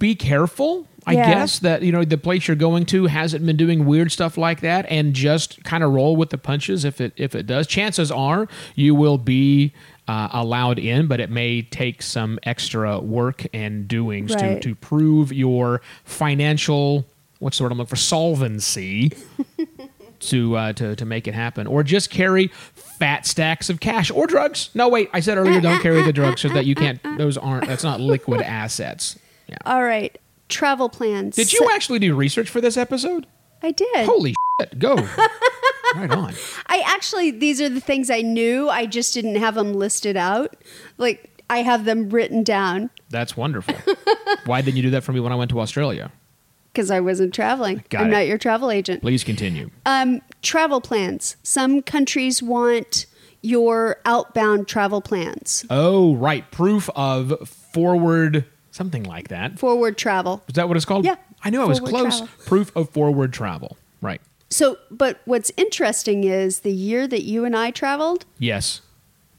be 0.00 0.16
careful. 0.16 0.88
I 1.06 1.12
Yeah. 1.14 1.32
guess 1.34 1.60
that 1.60 1.82
you 1.82 1.92
know 1.92 2.04
the 2.04 2.18
place 2.18 2.46
you're 2.48 2.56
going 2.56 2.84
to 2.86 3.06
hasn't 3.06 3.46
been 3.46 3.56
doing 3.56 3.86
weird 3.86 4.10
stuff 4.12 4.36
like 4.36 4.60
that, 4.62 4.84
and 4.90 5.14
just 5.14 5.62
kind 5.64 5.82
of 5.84 5.92
roll 5.92 6.16
with 6.16 6.30
the 6.30 6.38
punches. 6.38 6.84
If 6.84 7.00
it 7.00 7.12
if 7.16 7.34
it 7.36 7.46
does, 7.46 7.66
chances 7.68 8.10
are 8.10 8.48
you 8.74 8.94
will 8.94 9.16
be 9.16 9.72
uh, 10.08 10.28
allowed 10.32 10.78
in, 10.78 11.06
but 11.06 11.20
it 11.20 11.30
may 11.30 11.62
take 11.62 12.02
some 12.02 12.38
extra 12.42 12.98
work 12.98 13.46
and 13.54 13.86
doings 13.88 14.34
Right. 14.34 14.60
to 14.60 14.68
to 14.68 14.74
prove 14.74 15.32
your 15.32 15.80
financial 16.04 17.06
what's 17.38 17.56
the 17.56 17.64
word 17.64 17.72
I'm 17.72 17.78
looking 17.78 17.88
for 17.88 17.96
solvency 17.96 19.12
to 20.20 20.56
uh, 20.56 20.72
to 20.74 20.96
to 20.96 21.04
make 21.06 21.26
it 21.26 21.34
happen, 21.34 21.66
or 21.66 21.82
just 21.82 22.10
carry 22.10 22.48
fat 22.74 23.24
stacks 23.26 23.70
of 23.70 23.80
cash 23.80 24.10
or 24.10 24.26
drugs. 24.26 24.68
No, 24.74 24.88
wait, 24.88 25.08
I 25.14 25.20
said 25.20 25.38
earlier, 25.38 25.60
don't 25.62 25.80
carry 25.80 26.02
the 26.02 26.12
drugs 26.12 26.42
so 26.42 26.48
that 26.50 26.66
you 26.66 26.74
can't. 26.74 27.00
Those 27.16 27.38
aren't. 27.38 27.66
That's 27.66 27.84
not 27.84 28.00
liquid 28.00 28.42
assets. 28.42 29.18
Yeah. 29.50 29.56
All 29.66 29.82
right, 29.82 30.16
travel 30.48 30.88
plans. 30.88 31.36
Did 31.36 31.52
you 31.52 31.68
actually 31.74 31.98
do 31.98 32.14
research 32.14 32.48
for 32.48 32.60
this 32.60 32.76
episode? 32.76 33.26
I 33.62 33.72
did. 33.72 34.06
Holy 34.06 34.34
shit! 34.60 34.78
Go 34.78 34.94
right 35.94 36.10
on. 36.10 36.34
I 36.66 36.82
actually 36.86 37.30
these 37.30 37.60
are 37.60 37.68
the 37.68 37.80
things 37.80 38.10
I 38.10 38.22
knew. 38.22 38.68
I 38.70 38.86
just 38.86 39.12
didn't 39.12 39.36
have 39.36 39.54
them 39.54 39.74
listed 39.74 40.16
out. 40.16 40.56
Like 40.96 41.42
I 41.50 41.58
have 41.58 41.84
them 41.84 42.08
written 42.10 42.42
down 42.44 42.90
That's 43.10 43.36
wonderful. 43.36 43.74
Why 44.46 44.62
didn't 44.62 44.76
you 44.76 44.84
do 44.84 44.90
that 44.90 45.02
for 45.04 45.12
me 45.12 45.20
when 45.20 45.32
I 45.32 45.36
went 45.36 45.50
to 45.50 45.60
Australia? 45.60 46.10
because 46.72 46.88
I 46.92 47.00
wasn't 47.00 47.34
traveling. 47.34 47.82
Got 47.90 48.02
I'm 48.02 48.06
it. 48.06 48.10
not 48.12 48.26
your 48.28 48.38
travel 48.38 48.70
agent. 48.70 49.02
Please 49.02 49.24
continue. 49.24 49.70
Um, 49.86 50.20
travel 50.40 50.80
plans. 50.80 51.34
Some 51.42 51.82
countries 51.82 52.40
want 52.44 53.06
your 53.42 53.96
outbound 54.04 54.68
travel 54.68 55.00
plans. 55.00 55.64
Oh, 55.68 56.14
right. 56.14 56.48
Proof 56.52 56.88
of 56.94 57.48
forward 57.48 58.44
something 58.70 59.02
like 59.04 59.28
that. 59.28 59.58
Forward 59.58 59.96
travel. 59.98 60.42
Is 60.48 60.54
that 60.54 60.68
what 60.68 60.76
it's 60.76 60.86
called? 60.86 61.04
Yeah. 61.04 61.16
I 61.42 61.50
knew 61.50 61.62
I 61.62 61.64
was 61.66 61.80
close. 61.80 62.18
travel. 62.18 62.28
Proof 62.46 62.76
of 62.76 62.90
forward 62.90 63.32
travel. 63.32 63.76
Right. 64.00 64.20
So, 64.48 64.78
but 64.90 65.20
what's 65.24 65.52
interesting 65.56 66.24
is 66.24 66.60
the 66.60 66.72
year 66.72 67.06
that 67.06 67.22
you 67.22 67.44
and 67.44 67.56
I 67.56 67.70
traveled, 67.70 68.24
Yes. 68.38 68.80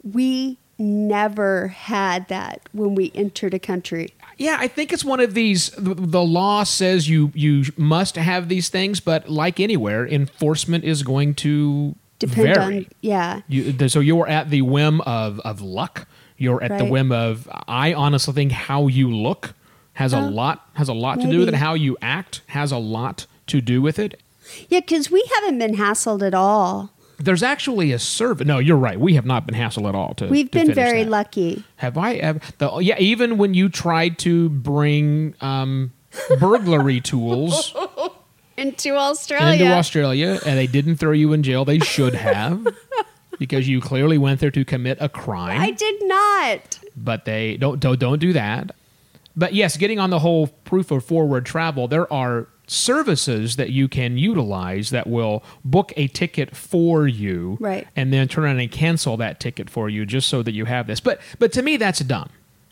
we 0.04 0.58
never 0.80 1.68
had 1.68 2.28
that 2.30 2.62
when 2.72 2.96
we 2.96 3.12
entered 3.14 3.54
a 3.54 3.60
country. 3.60 4.14
Yeah, 4.38 4.58
I 4.60 4.68
think 4.68 4.92
it's 4.92 5.06
one 5.06 5.20
of 5.20 5.34
these. 5.36 5.70
The, 5.72 5.94
the 5.94 6.24
law 6.24 6.64
says 6.64 7.08
you 7.08 7.32
you 7.36 7.66
must 7.78 8.16
have 8.16 8.50
these 8.50 8.70
things, 8.70 9.00
but 9.00 9.30
like 9.30 9.60
anywhere, 9.60 10.08
enforcement 10.08 10.84
is 10.84 11.04
going 11.04 11.36
to 11.36 11.96
Depend 12.18 12.56
vary. 12.56 12.78
on 12.78 12.86
yeah. 13.02 13.42
You, 13.48 13.88
so 13.90 14.00
you're 14.00 14.28
at 14.28 14.50
the 14.50 14.64
whim 14.64 15.02
of 15.02 15.40
of 15.42 15.62
luck. 15.62 16.08
You're 16.42 16.64
at 16.64 16.78
the 16.78 16.86
whim 16.86 17.12
of. 17.12 17.48
I 17.68 17.94
honestly 17.94 18.34
think 18.34 18.52
how 18.52 18.88
you 18.88 19.10
look 19.16 19.54
has 19.94 20.14
a 20.14 20.20
lot 20.22 20.68
has 20.74 20.90
a 20.90 20.94
lot 20.94 21.20
to 21.22 21.30
do 21.30 21.40
with 21.40 21.48
it. 21.50 21.52
maybe. 21.52 21.58
How 21.58 21.74
you 21.76 21.98
act 22.02 22.42
has 22.48 22.72
a 22.72 22.78
lot 22.78 23.28
to 23.48 23.62
do 23.62 23.82
with 23.82 24.00
it. 24.00 24.20
Yeah, 24.70 24.80
because 24.80 25.12
we 25.12 25.24
haven't 25.36 25.60
been 25.60 25.76
hassled 25.76 26.26
at 26.26 26.34
all. 26.34 26.92
There's 27.20 27.44
actually 27.44 27.92
a 27.92 28.00
survey. 28.00 28.46
No, 28.46 28.58
you're 28.58 28.76
right. 28.78 29.00
We 29.00 29.14
have 29.14 29.26
not 29.26 29.46
been 29.46 29.54
hassled 29.56 29.88
at 29.88 29.94
all. 29.94 30.16
To 30.16 30.26
We've 30.28 30.50
to 30.50 30.60
been 30.66 30.74
very 30.74 31.04
that. 31.04 31.10
lucky. 31.12 31.64
Have 31.78 31.98
I 31.98 32.16
ever? 32.16 32.40
The, 32.58 32.78
yeah, 32.80 32.98
even 32.98 33.38
when 33.38 33.54
you 33.54 33.70
tried 33.70 34.18
to 34.20 34.50
bring 34.50 35.36
um, 35.42 35.92
burglary 36.40 37.00
tools 37.12 37.76
Into 38.58 38.96
Australia. 38.96 39.54
into 39.66 39.68
Australia 39.76 40.40
and 40.46 40.58
they 40.58 40.68
didn't 40.68 40.96
throw 40.98 41.12
you 41.12 41.32
in 41.34 41.44
jail, 41.44 41.64
they 41.64 41.80
should 41.80 42.16
have, 42.16 42.66
because 43.42 43.68
you 43.68 43.82
clearly 43.82 44.20
went 44.20 44.40
there 44.40 44.52
to 44.52 44.64
commit 44.64 45.00
a 45.02 45.10
crime. 45.10 45.60
I 45.60 45.72
did 45.72 45.96
not. 46.04 46.80
but 46.96 47.26
they 47.26 47.58
don't 47.58 47.80
don't 47.80 48.00
don't 48.00 48.20
do 48.20 48.34
that. 48.34 48.76
But 49.36 49.56
yes, 49.56 49.78
getting 49.78 49.98
on 49.98 50.12
the 50.12 50.20
whole 50.20 50.46
proof 50.48 50.92
of 50.92 51.04
forward 51.04 51.44
travel, 51.46 51.88
there 51.88 52.12
are 52.14 52.48
services 52.68 53.56
that 53.56 53.72
you 53.72 53.88
can 53.88 54.18
utilize 54.18 54.92
that 54.92 55.08
will 55.08 55.44
book 55.66 55.92
a 55.98 56.08
ticket 56.08 56.56
for 56.56 57.08
you 57.08 57.58
Right. 57.60 57.88
and 57.96 58.14
then 58.14 58.28
turn 58.28 58.44
around 58.44 58.60
and 58.60 58.72
cancel 58.72 59.18
that 59.18 59.40
ticket 59.40 59.70
for 59.70 59.90
you 59.90 60.06
just 60.06 60.28
so 60.30 60.44
that 60.44 60.54
you 60.54 60.66
have 60.66 60.86
this. 60.88 61.00
But 61.00 61.20
but 61.40 61.52
to 61.54 61.62
me 61.64 61.78
that's 61.78 62.00
dumb. 62.02 62.30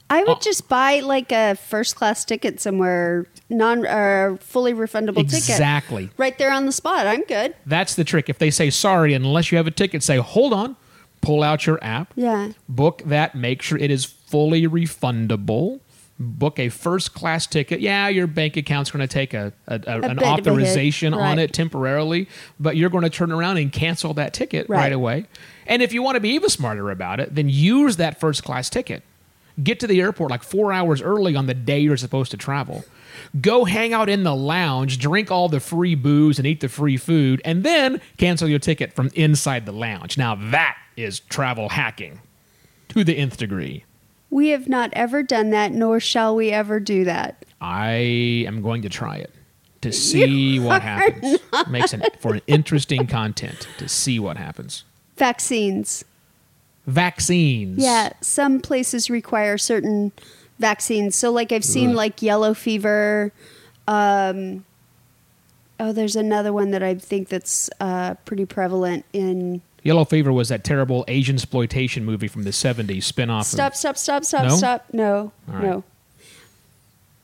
I 0.10 0.22
would 0.24 0.30
Oh. 0.38 0.40
just 0.42 0.68
buy 0.68 1.02
like 1.02 1.32
a 1.32 1.56
first 1.56 1.96
class 1.96 2.26
ticket 2.26 2.60
somewhere, 2.60 3.28
non 3.50 3.86
uh, 3.86 4.38
fully 4.40 4.74
refundable 4.74 5.18
ticket. 5.30 5.50
Exactly. 5.50 6.10
Right 6.18 6.38
there 6.38 6.52
on 6.52 6.66
the 6.66 6.72
spot. 6.72 7.06
I'm 7.08 7.22
good. 7.24 7.54
That's 7.66 7.96
the 7.96 8.04
trick. 8.04 8.30
If 8.30 8.40
they 8.40 8.50
say 8.50 8.70
sorry 8.72 9.14
unless 9.14 9.52
you 9.52 9.58
have 9.58 9.68
a 9.68 9.72
ticket, 9.72 10.02
say 10.04 10.18
hold 10.18 10.52
on, 10.54 10.76
pull 11.22 11.44
out 11.44 11.66
your 11.68 11.78
app, 11.84 12.12
Yeah. 12.16 12.54
book 12.68 13.02
that, 13.06 13.36
make 13.36 13.62
sure 13.62 13.78
it 13.78 13.92
is 13.92 14.06
fully 14.06 14.68
refundable. 14.68 15.80
Book 16.22 16.60
a 16.60 16.68
first 16.68 17.14
class 17.14 17.48
ticket. 17.48 17.80
Yeah, 17.80 18.10
your 18.10 18.28
bank 18.28 18.58
account's 18.58 18.92
going 18.92 19.08
to 19.08 19.14
take 19.14 19.34
a, 19.34 19.54
a, 19.68 19.76
a- 19.76 19.76
an 19.76 20.02
bit 20.02 20.04
of 20.04 20.04
a 20.04 20.10
hit, 20.10 20.24
authorization 20.24 21.14
on 21.14 21.20
right. 21.22 21.40
it 21.40 21.54
temporarily, 21.54 22.28
but 22.60 22.76
you're 22.76 22.90
going 22.90 23.06
to 23.06 23.10
turn 23.10 23.32
around 23.32 23.56
and 23.58 23.72
cancel 23.72 24.14
that 24.16 24.34
ticket 24.34 24.68
right. 24.68 24.78
Right. 24.78 24.92
away. 24.94 25.26
And 25.66 25.82
if 25.82 25.94
you 25.94 26.02
want 26.04 26.16
to 26.16 26.20
be 26.20 26.30
even 26.32 26.50
smarter 26.50 26.90
about 26.92 27.22
it, 27.22 27.36
then 27.36 27.48
use 27.48 27.96
that 27.98 28.20
first 28.20 28.44
class 28.44 28.70
ticket. 28.70 29.04
Get 29.62 29.80
to 29.82 29.88
the 29.88 30.00
airport 30.00 30.32
like 30.32 30.44
four 30.44 30.72
hours 30.72 31.02
early 31.02 31.36
on 31.36 31.48
the 31.48 31.54
day 31.54 31.80
you're 31.80 31.98
supposed 31.98 32.32
to 32.32 32.38
travel. 32.38 32.86
Go 33.42 33.66
hang 33.66 33.94
out 33.94 34.08
in 34.08 34.24
the 34.24 34.36
lounge, 34.36 34.98
drink 35.00 35.32
all 35.32 35.50
the 35.50 35.60
free 35.60 35.96
booze 35.96 36.38
and 36.38 36.48
eat 36.48 36.62
the 36.62 36.70
free 36.70 36.98
food, 36.98 37.42
and 37.44 37.64
then 37.64 38.00
cancel 38.18 38.48
your 38.48 38.60
ticket 38.60 38.94
from 38.94 39.10
inside 39.16 39.66
the 39.66 39.72
lounge. 39.74 40.18
Now 40.18 40.36
that 40.36 40.78
is 40.96 41.20
travel 41.20 41.70
hacking 41.70 42.22
to 42.90 43.04
the 43.04 43.18
nth 43.18 43.38
degree. 43.38 43.84
We 44.30 44.50
have 44.50 44.70
not 44.70 44.92
ever 44.94 45.24
done 45.24 45.50
that, 45.50 45.72
nor 45.72 46.00
shall 46.00 46.36
we 46.36 46.52
ever 46.52 46.80
do 46.80 47.04
that. 47.06 47.46
I 47.60 48.46
am 48.48 48.62
going 48.62 48.84
to 48.84 48.90
try 48.90 49.18
it 49.18 49.34
to 49.82 49.92
see 49.92 50.60
what 50.60 50.82
happens. 50.82 51.40
Makes 51.70 51.94
it 51.94 52.22
for 52.22 52.36
an 52.36 52.42
interesting 52.48 53.08
content 53.08 53.68
to 53.80 53.90
see 53.90 54.20
what 54.20 54.38
happens. 54.38 54.84
Vaccines. 55.18 56.06
Vaccines. 56.90 57.78
Yeah, 57.82 58.14
some 58.22 58.60
places 58.62 59.10
require 59.10 59.58
certain 59.58 60.12
vaccines. 60.60 61.16
So, 61.16 61.32
like, 61.32 61.52
I've 61.52 61.64
seen 61.64 61.92
Ugh. 61.92 61.96
like 61.96 62.22
yellow 62.22 62.54
fever. 62.54 63.32
Um, 63.88 64.66
oh, 65.80 65.92
there's 65.94 66.16
another 66.16 66.52
one 66.54 66.72
that 66.72 66.84
I 66.84 66.96
think 66.96 67.30
that's 67.30 67.70
uh, 67.80 68.16
pretty 68.26 68.46
prevalent 68.46 69.06
in. 69.14 69.62
Yellow 69.82 70.04
Fever 70.04 70.34
was 70.34 70.50
that 70.50 70.64
terrible 70.66 71.06
Asian 71.08 71.36
exploitation 71.38 72.04
movie 72.04 72.28
from 72.28 72.44
the 72.44 72.50
70s 72.50 73.04
spin-off. 73.04 73.44
of- 73.44 73.48
Stop! 73.48 73.76
Stop! 73.76 73.98
Stop! 73.98 74.26
Stop! 74.26 74.44
No? 74.44 74.56
Stop! 74.58 74.86
No, 74.92 75.32
right. 75.48 75.64
no. 75.64 75.84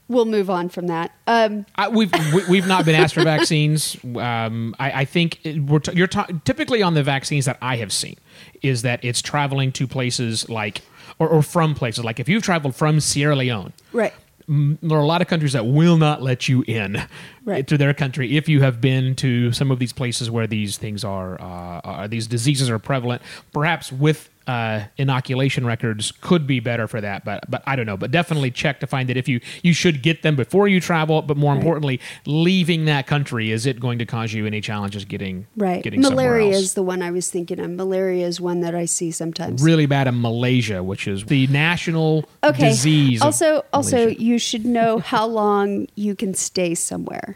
We'll 0.08 0.26
move 0.26 0.50
on 0.52 0.70
from 0.70 0.88
that. 0.88 1.12
Um, 1.26 1.66
I, 1.76 1.90
we've 1.90 2.12
we, 2.34 2.44
we've 2.48 2.68
not 2.68 2.86
been 2.86 2.94
asked 2.96 3.16
for 3.16 3.24
vaccines. 3.24 3.98
Um, 4.16 4.76
I, 4.80 5.02
I 5.02 5.06
think 5.06 5.40
we're 5.68 5.80
t- 5.80 5.94
you're 5.96 6.06
ta- 6.08 6.28
typically 6.44 6.84
on 6.84 6.94
the 6.94 7.02
vaccines 7.04 7.46
that 7.46 7.58
I 7.62 7.78
have 7.78 7.92
seen 7.92 8.16
is 8.62 8.84
that 8.84 9.04
it's 9.04 9.22
traveling 9.22 9.72
to 9.74 9.88
places 9.88 10.48
like 10.48 10.82
or, 11.18 11.28
or 11.28 11.42
from 11.42 11.74
places 11.74 12.04
like 12.04 12.20
if 12.20 12.30
you've 12.30 12.44
traveled 12.44 12.76
from 12.76 13.00
Sierra 13.00 13.36
Leone, 13.36 13.74
right. 13.94 14.14
there 14.48 14.98
are 14.98 15.02
a 15.02 15.08
lot 15.08 15.22
of 15.22 15.28
countries 15.28 15.54
that 15.54 15.66
will 15.66 15.98
not 15.98 16.22
let 16.22 16.48
you 16.48 16.64
in 16.68 17.02
Right. 17.44 17.66
to 17.68 17.78
their 17.78 17.94
country 17.94 18.38
if 18.38 18.48
you 18.50 18.62
have 18.62 18.82
been 18.82 19.16
to 19.18 19.52
some 19.54 19.72
of 19.72 19.80
these 19.80 19.94
places 19.94 20.30
where 20.32 20.46
these 20.48 20.78
things 20.78 21.04
are, 21.04 21.40
uh, 21.42 21.80
are 21.84 22.08
these 22.08 22.28
diseases 22.28 22.70
are 22.70 22.80
prevalent. 22.80 23.22
Perhaps 23.54 23.92
with 23.92 24.30
uh, 24.48 24.84
inoculation 24.98 25.66
records 25.66 26.12
could 26.22 26.46
be 26.46 26.60
better 26.60 26.88
for 26.88 27.02
that, 27.02 27.26
but 27.26 27.50
but 27.50 27.64
I 27.66 27.76
don't 27.76 27.86
know. 27.86 27.98
But 27.98 28.12
definitely 28.12 28.52
check 28.52 28.80
to 28.82 28.88
find 28.88 29.10
that 29.10 29.18
if 29.18 29.28
you 29.28 29.40
you 29.64 29.74
should 29.74 30.02
get 30.02 30.22
them 30.22 30.36
before 30.36 30.68
you 30.68 30.80
travel. 30.80 31.22
But 31.22 31.38
more 31.38 31.54
importantly, 31.56 32.00
leaving 32.26 32.86
that 32.86 33.08
country 33.08 33.52
is 33.52 33.66
it 33.66 33.80
going 33.80 34.00
to 34.00 34.06
cause 34.06 34.34
you 34.34 34.46
any 34.46 34.62
challenges 34.62 35.06
getting 35.06 35.48
Right. 35.56 35.84
getting 35.84 36.02
Malaria 36.02 36.52
is 36.52 36.74
the 36.74 36.84
one 36.84 37.02
I 37.02 37.12
was 37.12 37.30
thinking 37.30 37.60
of. 37.60 37.72
Malaria 37.72 38.26
is 38.28 38.40
one 38.40 38.62
that 38.62 38.76
I 38.76 38.86
see 38.86 39.12
sometimes. 39.12 39.62
really 39.64 39.86
bad 39.86 40.08
in 40.08 40.22
Malaysia, 40.22 40.84
which 40.84 41.08
is 41.08 41.26
the 41.26 41.48
national 41.48 42.26
okay. 42.44 42.70
disease. 42.70 43.22
Also, 43.22 43.64
also, 43.74 43.98
Malaysia. 43.98 44.22
you 44.22 44.38
should 44.40 44.66
know 44.66 45.00
how 45.14 45.26
long 45.26 45.88
you 45.96 46.16
can 46.16 46.34
stay 46.34 46.76
somewhere. 46.76 47.36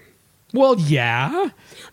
well, 0.53 0.79
yeah. 0.79 1.49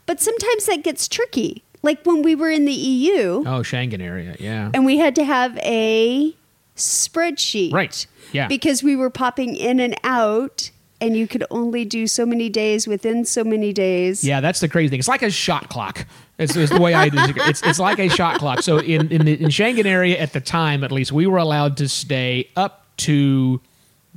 But 0.07 0.21
sometimes 0.21 0.67
that 0.67 0.83
gets 0.83 1.09
tricky. 1.09 1.63
Like 1.87 2.05
when 2.05 2.23
we 2.23 2.35
were 2.35 2.51
in 2.51 2.65
the 2.67 2.73
EU 2.73 3.45
Oh, 3.47 3.63
Schengen 3.63 4.03
area, 4.03 4.37
yeah. 4.39 4.71
and 4.75 4.85
we 4.85 4.99
had 4.99 5.15
to 5.15 5.25
have 5.25 5.57
a 5.59 6.35
spreadsheet. 6.77 7.73
Right. 7.73 8.07
Yeah. 8.33 8.49
Because 8.49 8.83
we 8.83 8.97
were 8.97 9.09
popping 9.11 9.57
in 9.57 9.81
and 9.81 9.95
out 10.05 10.71
and 11.01 11.17
you 11.17 11.27
could 11.29 11.45
only 11.51 11.85
do 11.85 12.07
so 12.07 12.25
many 12.27 12.49
days 12.49 12.87
within 12.87 13.25
so 13.25 13.45
many 13.45 13.73
days. 13.73 14.25
Yeah, 14.25 14.41
that's 14.41 14.61
the 14.61 14.69
crazy 14.69 14.89
thing. 14.91 14.99
It's 14.99 15.09
like 15.09 15.23
a 15.23 15.31
shot 15.31 15.69
clock. 15.69 16.07
It's, 16.39 16.57
it's 16.57 16.73
the 16.73 16.81
way 16.81 16.95
I 16.95 17.09
do 17.09 17.19
it. 17.19 17.37
It's, 17.37 17.63
it's 17.63 17.79
like 17.79 17.99
a 17.99 18.09
shot 18.09 18.39
clock. 18.39 18.63
So 18.63 18.79
in 18.79 19.11
in 19.11 19.25
the 19.25 19.41
in 19.41 19.49
Schengen 19.49 19.87
area 19.87 20.19
at 20.19 20.33
the 20.33 20.41
time, 20.41 20.85
at 20.85 20.93
least, 20.93 21.13
we 21.13 21.27
were 21.27 21.39
allowed 21.39 21.77
to 21.79 21.89
stay 21.89 22.51
up 22.57 22.87
to 22.99 23.61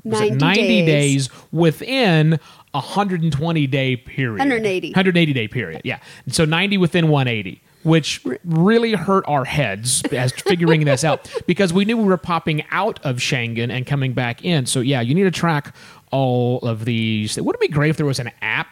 90 0.03 0.35
90 0.35 0.61
days. 0.61 1.27
days 1.27 1.29
within 1.51 2.39
120 2.71 3.67
day 3.67 3.95
period. 3.95 4.39
180. 4.39 4.89
180 4.89 5.33
day 5.33 5.47
period. 5.47 5.81
Yeah. 5.83 5.99
And 6.25 6.33
so 6.33 6.45
90 6.45 6.77
within 6.77 7.09
180. 7.09 7.61
Which 7.83 8.21
really 8.43 8.91
hurt 8.91 9.23
our 9.25 9.45
heads 9.45 10.03
as 10.11 10.33
figuring 10.33 10.83
this 10.83 11.05
out 11.05 11.31
because 11.47 11.71
we 11.71 11.85
knew 11.85 11.95
we 11.95 12.03
were 12.03 12.17
popping 12.17 12.65
out 12.71 12.99
of 13.05 13.17
Schengen 13.17 13.71
and 13.71 13.87
coming 13.87 14.11
back 14.11 14.43
in. 14.43 14.65
So 14.65 14.81
yeah, 14.81 14.99
you 14.99 15.15
need 15.15 15.23
to 15.23 15.31
track 15.31 15.73
all 16.11 16.59
of 16.59 16.83
these. 16.83 17.37
It 17.37 17.45
wouldn't 17.45 17.61
be 17.61 17.69
great 17.69 17.89
if 17.89 17.95
there 17.95 18.05
was 18.05 18.19
an 18.19 18.31
app 18.41 18.67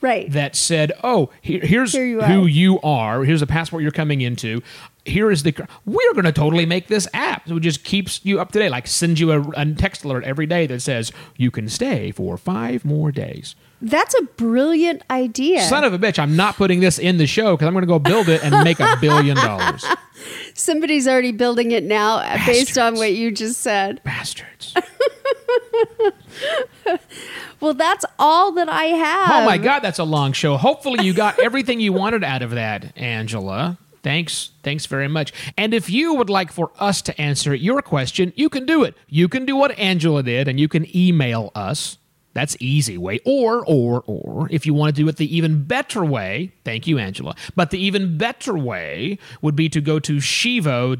Right. 0.00 0.30
that 0.32 0.54
said, 0.54 0.92
"Oh, 1.02 1.30
here, 1.40 1.60
here's 1.60 1.92
Here 1.92 2.04
you 2.06 2.20
who 2.22 2.44
are. 2.44 2.48
you 2.48 2.80
are. 2.82 3.24
Here's 3.24 3.40
the 3.40 3.46
passport 3.46 3.82
you're 3.82 3.90
coming 3.90 4.20
into. 4.20 4.62
Here 5.04 5.30
is 5.30 5.42
the. 5.42 5.52
cr- 5.52 5.62
We're 5.86 6.12
going 6.12 6.24
to 6.26 6.32
totally 6.32 6.66
make 6.66 6.86
this 6.88 7.08
app. 7.14 7.48
So 7.48 7.56
it 7.56 7.60
just 7.60 7.82
keeps 7.82 8.20
you 8.24 8.40
up 8.40 8.52
to 8.52 8.58
date. 8.58 8.70
Like 8.70 8.86
sends 8.86 9.18
you 9.20 9.32
a, 9.32 9.40
a 9.56 9.66
text 9.74 10.04
alert 10.04 10.22
every 10.24 10.46
day 10.46 10.66
that 10.68 10.80
says 10.80 11.10
you 11.36 11.50
can 11.50 11.68
stay 11.68 12.10
for 12.12 12.36
five 12.36 12.84
more 12.84 13.10
days. 13.10 13.54
That's 13.80 14.14
a 14.18 14.22
brilliant 14.22 15.02
idea. 15.10 15.62
Son 15.62 15.82
of 15.84 15.92
a 15.92 15.98
bitch! 15.98 16.18
I'm 16.18 16.36
not 16.36 16.56
putting 16.56 16.80
this 16.80 16.98
in 16.98 17.16
the 17.18 17.26
show 17.26 17.56
because 17.56 17.66
I'm 17.66 17.72
going 17.74 17.82
to 17.82 17.86
go 17.88 17.98
build 17.98 18.28
it 18.28 18.42
and 18.44 18.62
make 18.64 18.80
a 18.80 18.96
billion 19.00 19.36
dollars. 19.36 19.84
Somebody's 20.54 21.06
already 21.08 21.32
building 21.32 21.70
it 21.70 21.84
now 21.84 22.16
uh, 22.16 22.38
based 22.46 22.76
on 22.76 22.92
Bastards. 22.94 22.98
what 22.98 23.12
you 23.14 23.30
just 23.30 23.60
said. 23.60 24.02
Bastards! 24.04 24.74
Well, 27.60 27.74
that's 27.74 28.04
all 28.18 28.52
that 28.52 28.68
I 28.68 28.84
have. 28.84 29.30
Oh 29.42 29.44
my 29.44 29.58
God, 29.58 29.80
that's 29.80 29.98
a 29.98 30.04
long 30.04 30.32
show. 30.32 30.56
Hopefully, 30.56 31.04
you 31.04 31.12
got 31.12 31.40
everything 31.40 31.80
you 31.80 31.92
wanted 31.92 32.22
out 32.22 32.42
of 32.42 32.52
that, 32.52 32.96
Angela. 32.96 33.78
Thanks. 34.02 34.52
Thanks 34.62 34.86
very 34.86 35.08
much. 35.08 35.32
And 35.56 35.74
if 35.74 35.90
you 35.90 36.14
would 36.14 36.30
like 36.30 36.52
for 36.52 36.70
us 36.78 37.02
to 37.02 37.20
answer 37.20 37.54
your 37.54 37.82
question, 37.82 38.32
you 38.36 38.48
can 38.48 38.64
do 38.64 38.84
it. 38.84 38.96
You 39.08 39.28
can 39.28 39.44
do 39.44 39.56
what 39.56 39.76
Angela 39.76 40.22
did 40.22 40.46
and 40.46 40.60
you 40.60 40.68
can 40.68 40.86
email 40.96 41.50
us. 41.54 41.98
That's 42.34 42.56
easy 42.60 42.96
way. 42.98 43.20
Or, 43.24 43.64
or, 43.66 44.02
or, 44.06 44.48
if 44.50 44.64
you 44.66 44.74
want 44.74 44.94
to 44.94 45.02
do 45.02 45.08
it 45.08 45.16
the 45.16 45.36
even 45.36 45.64
better 45.64 46.04
way, 46.04 46.52
thank 46.64 46.86
you, 46.86 46.98
Angela. 46.98 47.34
But 47.56 47.70
the 47.70 47.78
even 47.78 48.16
better 48.16 48.56
way 48.56 49.18
would 49.42 49.56
be 49.56 49.68
to 49.70 49.80
go 49.80 49.98
to 49.98 50.20
shivo.wtf 50.20 50.98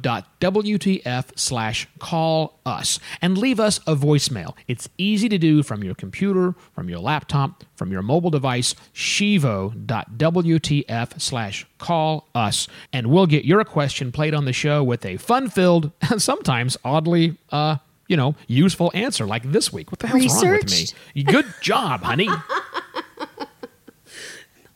slash 1.39 1.89
call 1.99 2.59
us 2.67 2.99
and 3.23 3.39
leave 3.39 3.61
us 3.61 3.79
a 3.87 3.95
voicemail. 3.95 4.57
It's 4.67 4.89
easy 4.99 5.29
to 5.29 5.39
do 5.39 5.63
from 5.63 5.85
your 5.85 5.95
computer, 5.95 6.55
from 6.75 6.89
your 6.89 6.99
laptop, 6.99 7.63
from 7.77 7.93
your 7.93 8.03
mobile 8.03 8.31
device, 8.31 8.75
shivo.wtf 8.93 9.61
slash 11.21 11.67
call 11.79 12.29
us. 12.35 12.69
And 12.93 13.09
we'll 13.09 13.27
get 13.27 13.45
your 13.45 13.65
question 13.65 14.13
played 14.13 14.35
on 14.35 14.45
the 14.45 14.53
show 14.53 14.83
with 14.83 15.05
a 15.07 15.17
fun 15.19 15.49
filled, 15.51 15.93
and 16.11 16.21
sometimes 16.29 16.77
oddly, 16.85 17.39
uh, 17.51 17.77
you 18.09 18.17
know, 18.17 18.35
useful 18.47 18.91
answer 18.95 19.27
like 19.27 19.53
this 19.53 19.73
week. 19.73 19.93
What 19.93 20.01
the 20.01 20.09
hell's 20.09 20.43
wrong 20.43 20.55
with 20.55 20.95
me? 21.15 21.23
Good 21.23 21.47
job, 21.61 22.03
honey. 22.03 22.29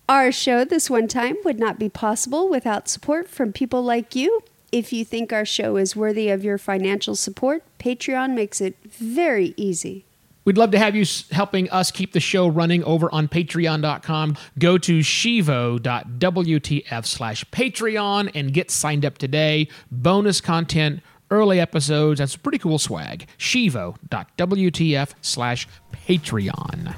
Our 0.08 0.30
show 0.30 0.64
this 0.64 0.90
one 0.90 1.08
time 1.08 1.36
would 1.44 1.58
not 1.58 1.78
be 1.78 1.88
possible 1.88 2.48
without 2.48 2.88
support 2.88 3.28
from 3.28 3.52
people 3.52 3.82
like 3.82 4.14
you. 4.14 4.42
If 4.70 4.92
you 4.92 5.04
think 5.04 5.32
our 5.32 5.44
show 5.44 5.76
is 5.76 5.96
worthy 5.96 6.28
of 6.28 6.44
your 6.44 6.58
financial 6.58 7.16
support, 7.16 7.62
Patreon 7.78 8.34
makes 8.34 8.60
it 8.60 8.76
very 8.84 9.54
easy. 9.56 10.04
We'd 10.44 10.58
love 10.58 10.72
to 10.72 10.78
have 10.78 10.96
you 10.96 11.04
helping 11.30 11.70
us 11.70 11.92
keep 11.92 12.12
the 12.12 12.20
show 12.20 12.48
running 12.48 12.82
over 12.82 13.12
on 13.14 13.28
patreon.com. 13.28 14.36
Go 14.58 14.76
to 14.78 15.02
shivo.wtf 15.02 17.06
slash 17.06 17.44
Patreon 17.46 18.30
and 18.34 18.52
get 18.52 18.70
signed 18.70 19.04
up 19.04 19.18
today. 19.18 19.68
Bonus 19.92 20.40
content, 20.40 21.00
early 21.32 21.58
episodes, 21.58 22.18
that's 22.18 22.36
pretty 22.36 22.58
cool 22.58 22.78
swag. 22.78 23.26
shivo.wtf 23.38 25.10
slash 25.22 25.66
Patreon. 26.06 26.94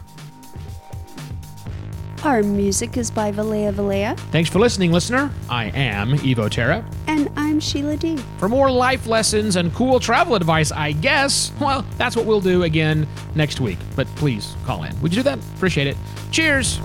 Our 2.24 2.42
music 2.42 2.96
is 2.96 3.10
by 3.10 3.30
Valea 3.32 3.70
Valea, 3.74 4.18
Thanks 4.30 4.48
for 4.48 4.58
listening, 4.58 4.92
listener. 4.92 5.30
I 5.50 5.66
am 5.66 6.12
Evo 6.20 6.50
Terra. 6.50 6.82
and 7.06 7.30
I'm 7.36 7.60
Sheila 7.60 7.98
Dee. 7.98 8.16
For 8.38 8.48
more 8.48 8.70
life 8.70 9.06
lessons 9.06 9.56
and 9.56 9.72
cool 9.74 10.00
travel 10.00 10.34
advice, 10.34 10.72
I 10.72 10.92
guess, 10.92 11.52
well, 11.60 11.84
that's 11.98 12.16
what 12.16 12.24
we'll 12.24 12.40
do 12.40 12.62
again 12.62 13.06
next 13.34 13.60
week. 13.60 13.78
But 13.94 14.06
please 14.16 14.56
call 14.64 14.84
in. 14.84 14.98
Would 15.02 15.12
you 15.14 15.22
do 15.22 15.22
that? 15.24 15.38
Appreciate 15.56 15.86
it. 15.86 15.98
Cheers. 16.30 16.80